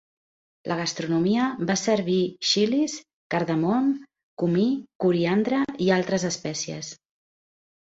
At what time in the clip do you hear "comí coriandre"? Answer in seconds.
4.45-5.63